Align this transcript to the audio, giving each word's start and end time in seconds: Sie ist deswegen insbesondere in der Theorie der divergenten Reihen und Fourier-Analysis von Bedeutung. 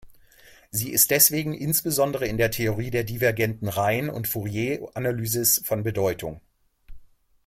Sie 0.71 0.89
ist 0.89 1.11
deswegen 1.11 1.53
insbesondere 1.53 2.25
in 2.25 2.37
der 2.37 2.49
Theorie 2.49 2.89
der 2.89 3.03
divergenten 3.03 3.67
Reihen 3.67 4.09
und 4.09 4.27
Fourier-Analysis 4.27 5.61
von 5.63 5.83
Bedeutung. 5.83 6.41